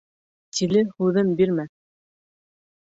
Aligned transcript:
Тиле 0.59 0.81
һүҙен 0.95 1.31
бирмәҫ. 1.43 1.73